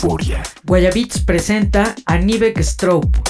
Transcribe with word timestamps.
Euforia. 0.00 0.40
Guayabits 0.64 1.20
presenta 1.24 1.94
a 2.06 2.16
Nivek 2.16 2.62
Strope. 2.62 3.29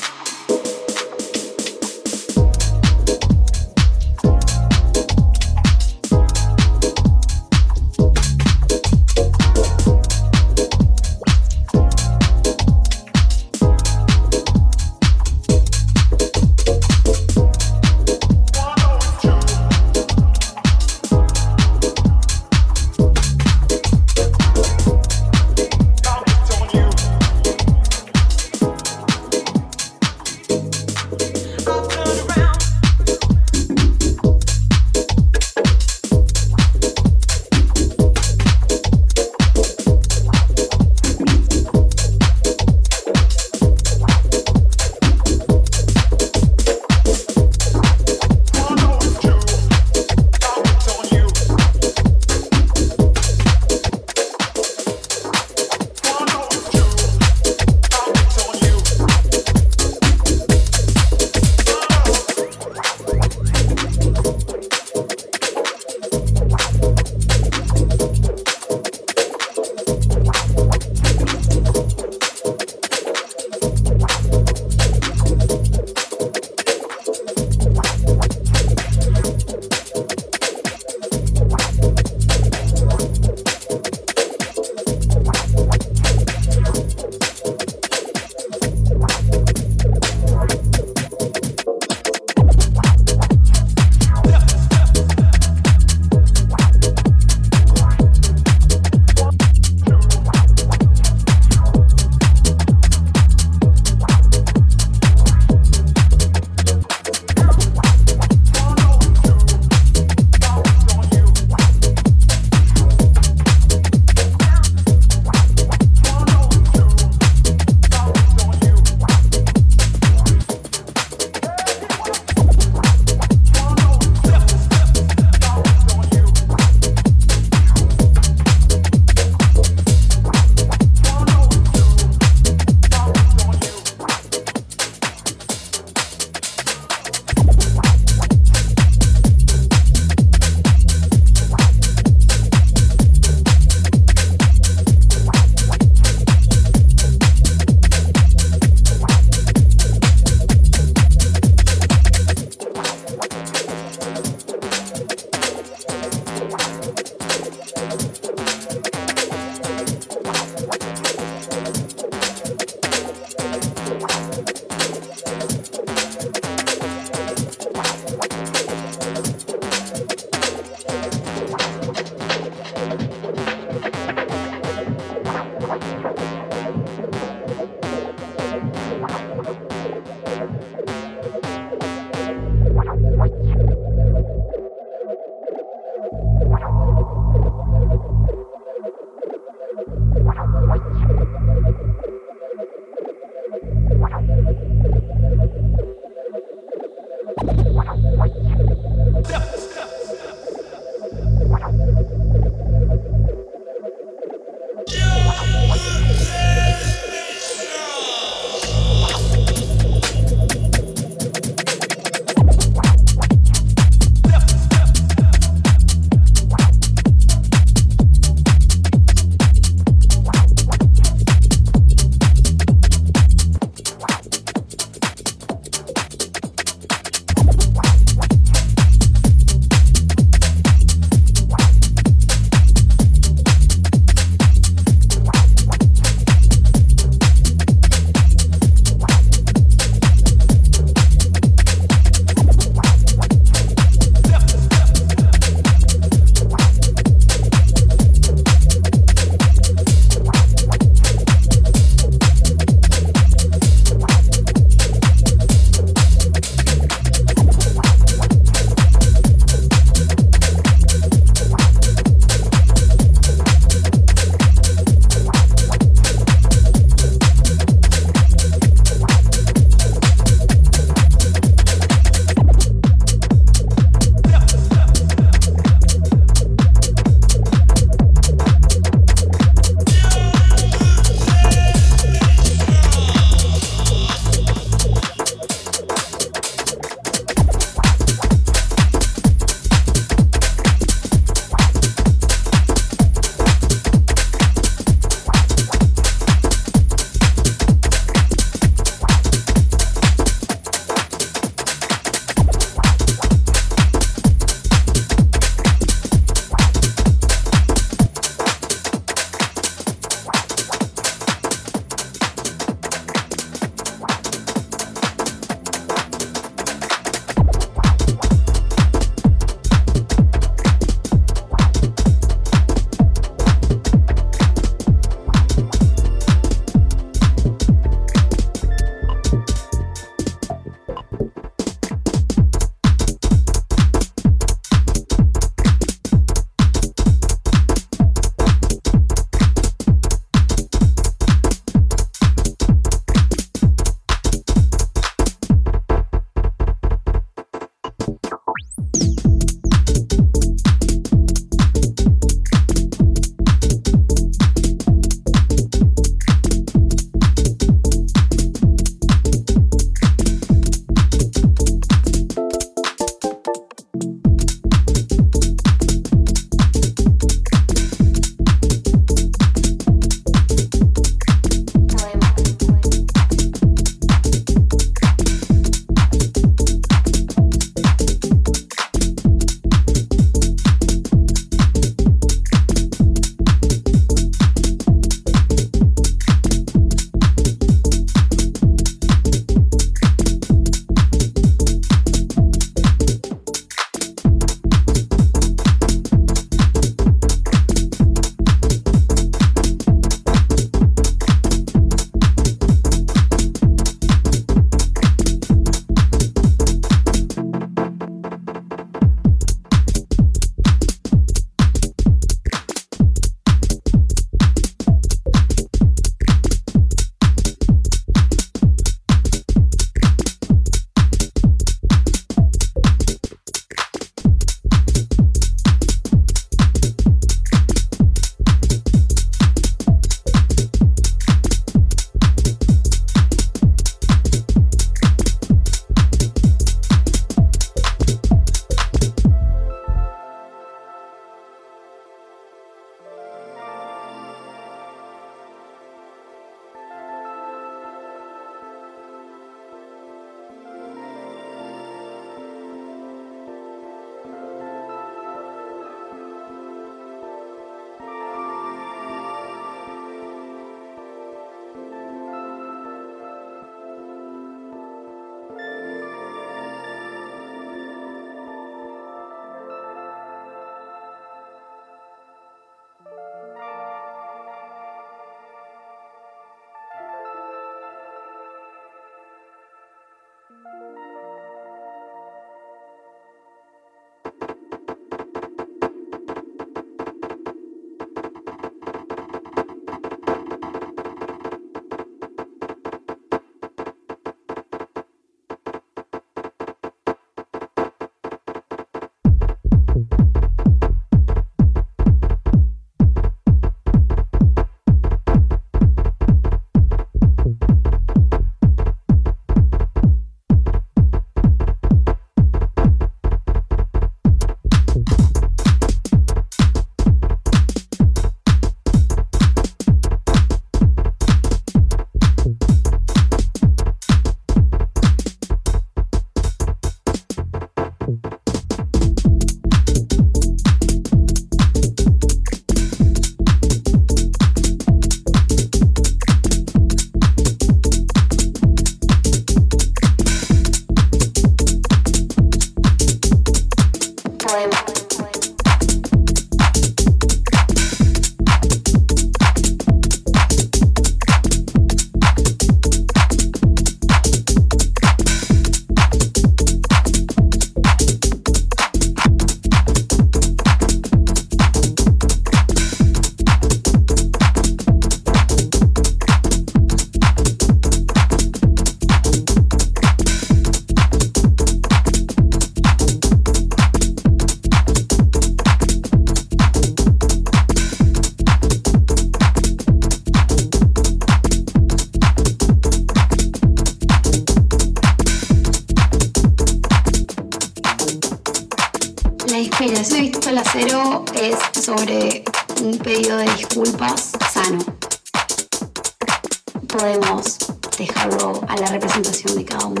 Representación 599.40 599.56
de 599.56 599.64
cada 599.64 599.86
uno. 599.86 600.00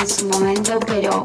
En 0.00 0.08
su 0.08 0.26
momento, 0.26 0.78
pero 0.86 1.24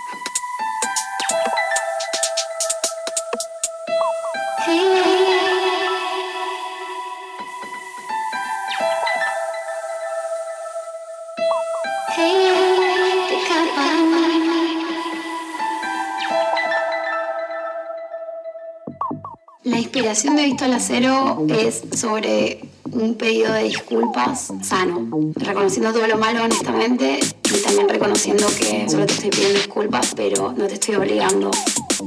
Visto 20.01 20.65
al 20.65 20.73
Acero 20.73 21.45
es 21.47 21.83
sobre 21.95 22.59
un 22.91 23.13
pedido 23.13 23.53
de 23.53 23.65
disculpas 23.65 24.51
sano, 24.63 25.07
reconociendo 25.35 25.93
todo 25.93 26.07
lo 26.07 26.17
malo 26.17 26.43
honestamente 26.43 27.19
y 27.19 27.61
también 27.63 27.87
reconociendo 27.87 28.47
que 28.57 28.89
solo 28.89 29.05
te 29.05 29.13
estoy 29.13 29.29
pidiendo 29.29 29.59
disculpas, 29.59 30.13
pero 30.15 30.53
no 30.53 30.65
te 30.65 30.73
estoy 30.73 30.95
obligando 30.95 31.51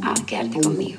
a 0.02 0.14
quedarte 0.26 0.60
conmigo. 0.60 0.98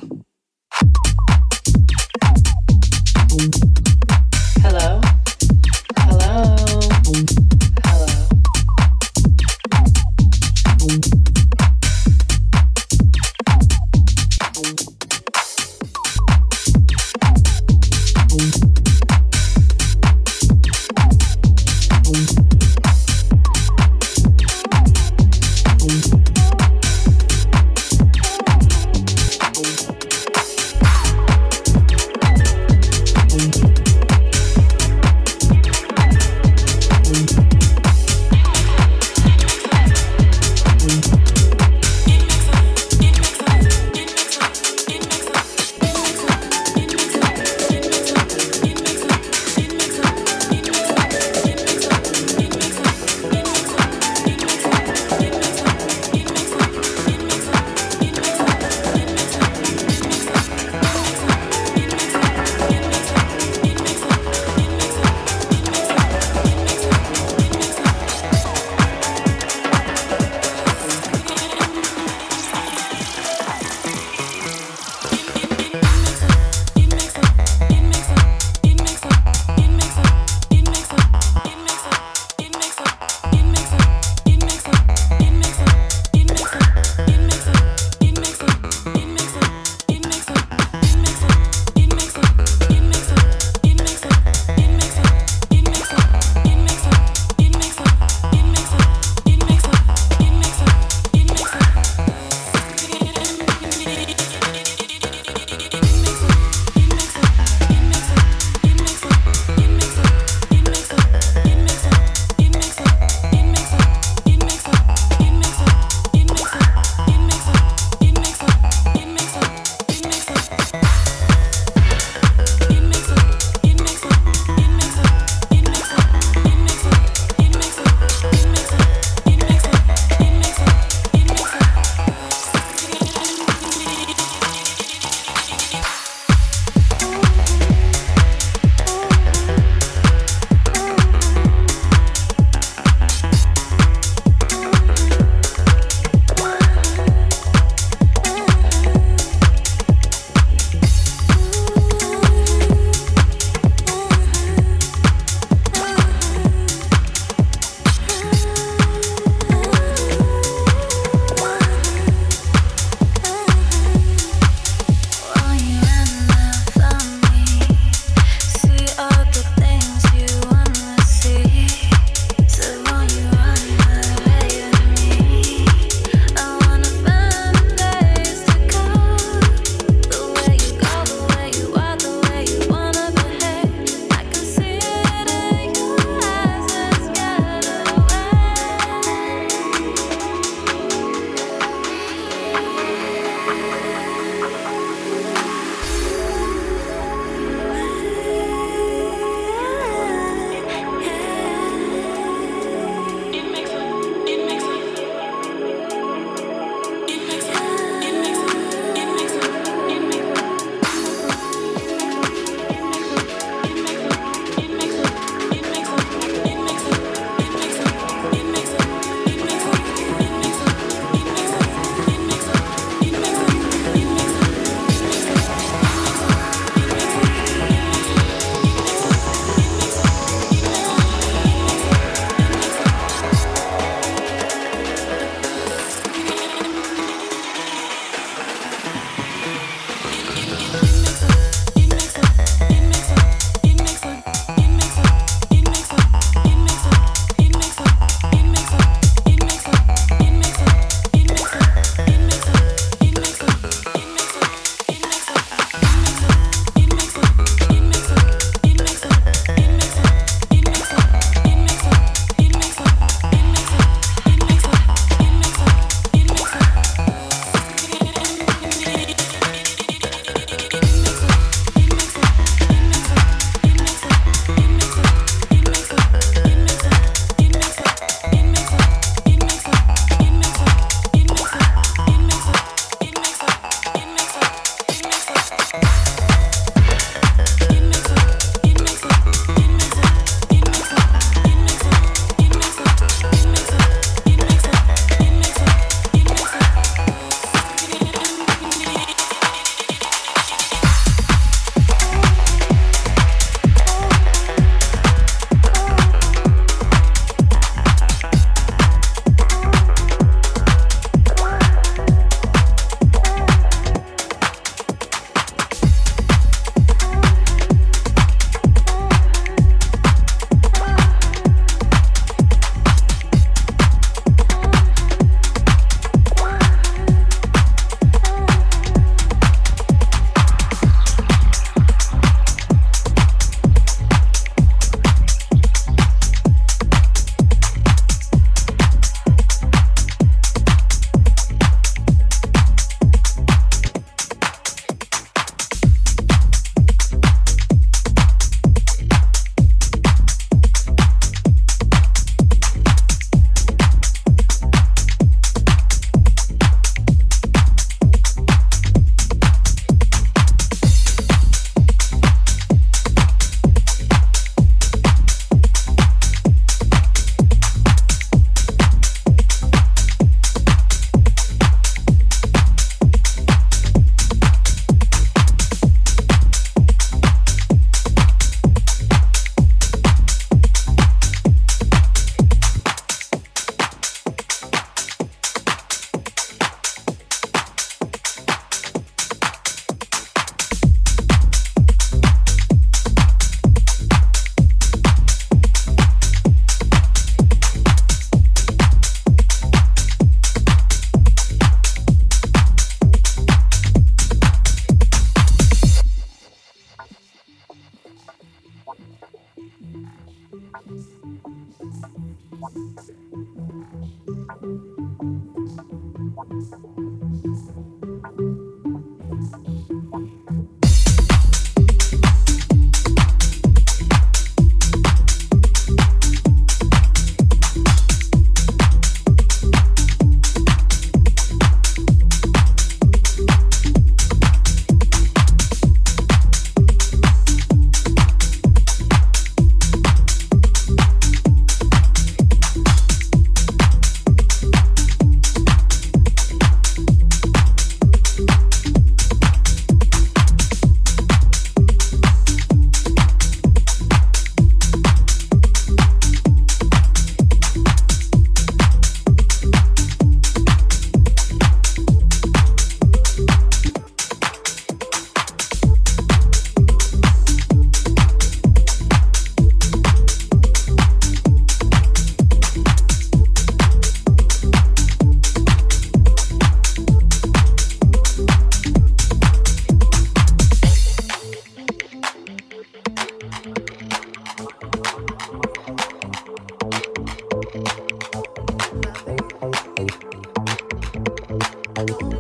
out. 492.12 492.35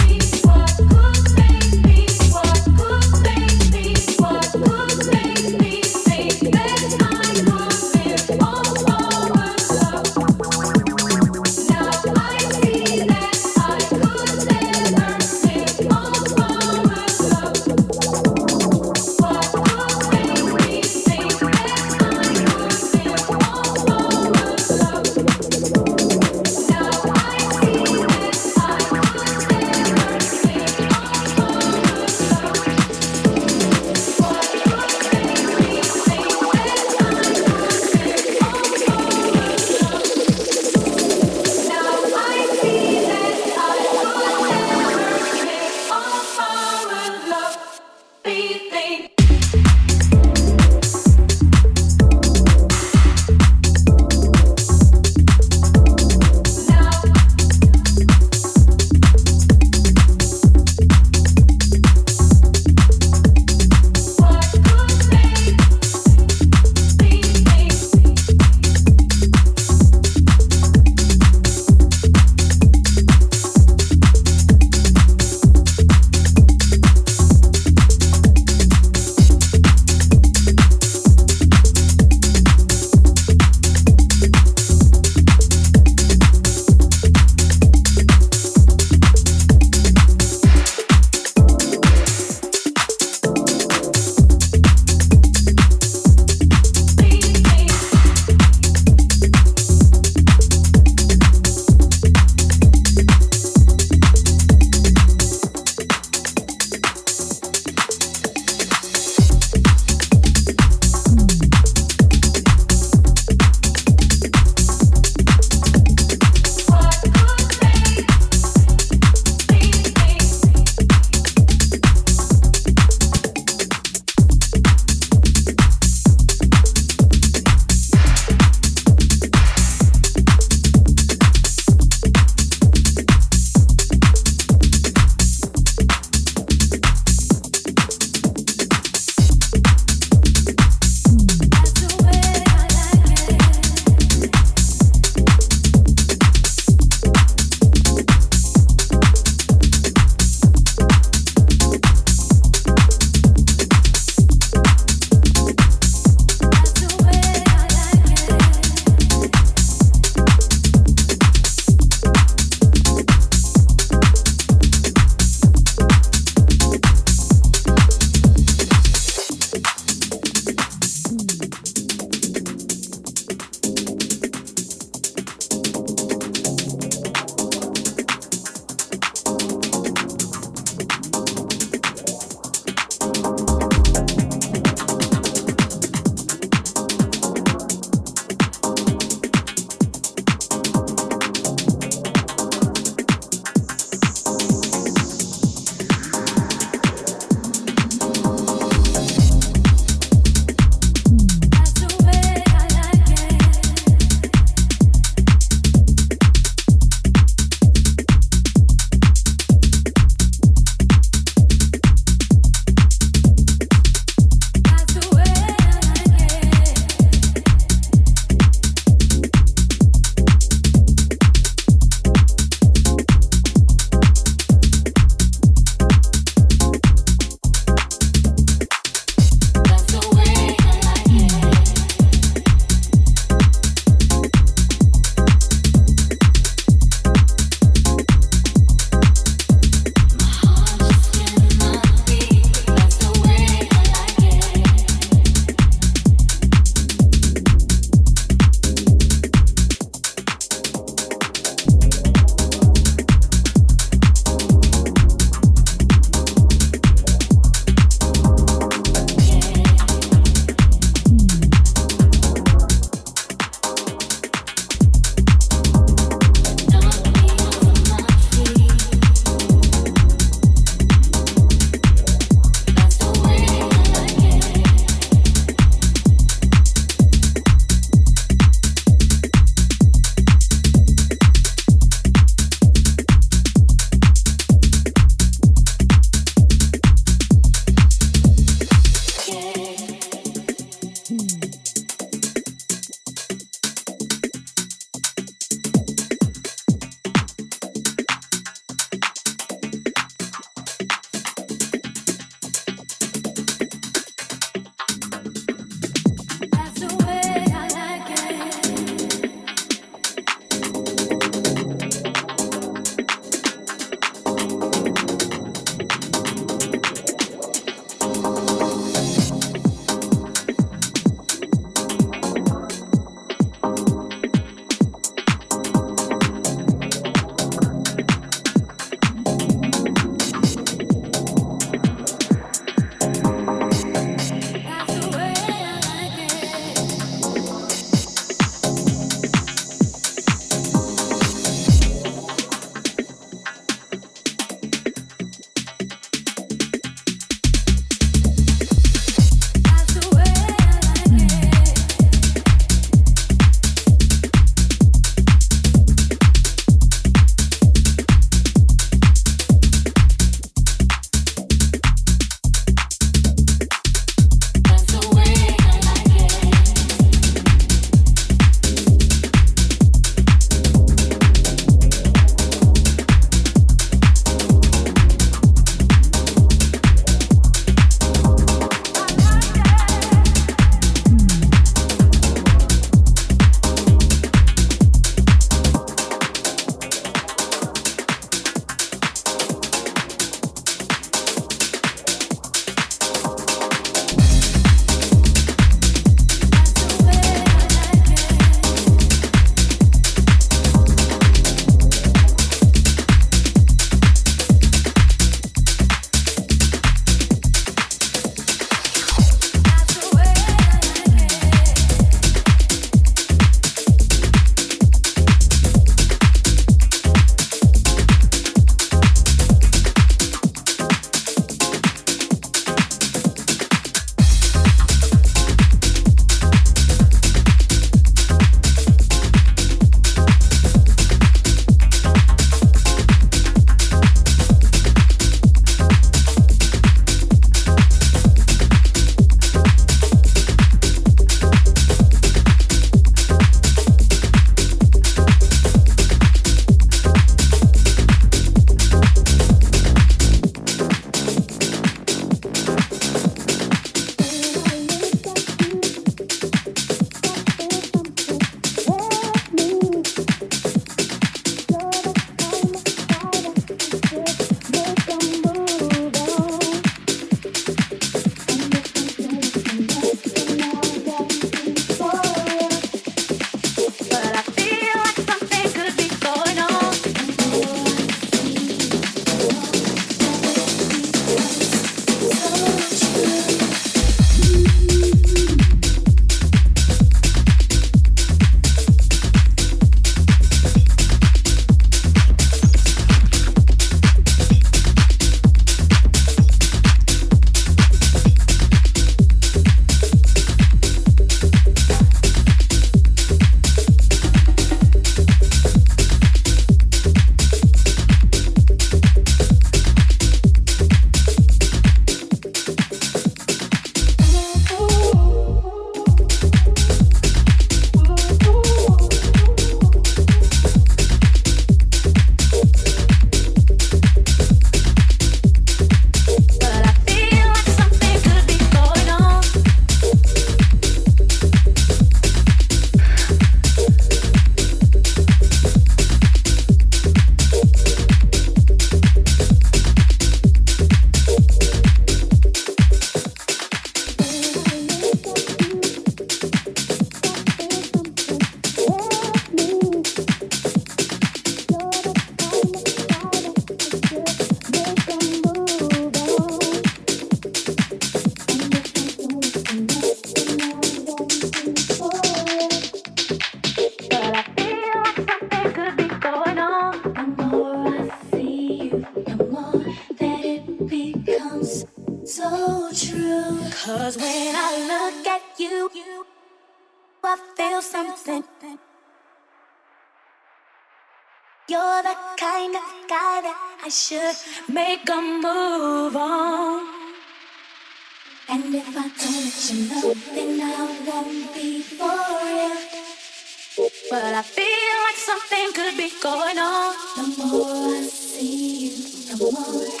But 594.11 594.25
I 594.25 594.41
feel 594.41 594.65
like 595.07 595.15
something 595.15 595.71
could 595.73 595.95
be 595.95 596.11
going 596.21 596.57
on. 596.57 596.95
The 597.15 597.45
more 597.45 597.95
I 597.95 598.01
see 598.03 598.87
you, 598.87 599.37
the 599.37 599.51
more. 599.53 600.00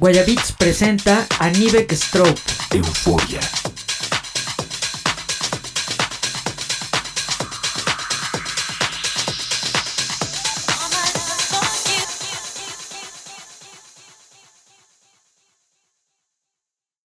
Guayabits 0.00 0.52
presenta 0.52 1.26
a 1.38 1.50
Nivek 1.50 1.92
Strope. 1.92 2.40
Euforia. 2.72 3.59